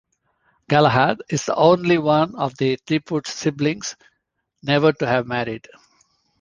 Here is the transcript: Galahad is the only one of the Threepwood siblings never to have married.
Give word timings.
Galahad 0.67 1.21
is 1.29 1.45
the 1.45 1.53
only 1.53 1.99
one 1.99 2.35
of 2.35 2.57
the 2.57 2.75
Threepwood 2.87 3.27
siblings 3.27 3.95
never 4.63 4.91
to 4.93 5.05
have 5.05 5.27
married. 5.27 5.67